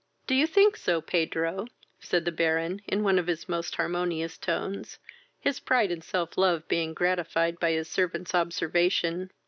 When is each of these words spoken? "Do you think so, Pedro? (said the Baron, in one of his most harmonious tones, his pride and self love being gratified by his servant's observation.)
"Do 0.25 0.33
you 0.33 0.47
think 0.47 0.77
so, 0.77 0.99
Pedro? 0.99 1.67
(said 1.99 2.25
the 2.25 2.31
Baron, 2.31 2.81
in 2.87 3.03
one 3.03 3.19
of 3.19 3.27
his 3.27 3.47
most 3.47 3.75
harmonious 3.75 4.35
tones, 4.35 4.97
his 5.39 5.59
pride 5.59 5.91
and 5.91 6.03
self 6.03 6.39
love 6.39 6.67
being 6.67 6.95
gratified 6.95 7.59
by 7.59 7.73
his 7.73 7.87
servant's 7.87 8.33
observation.) 8.33 9.29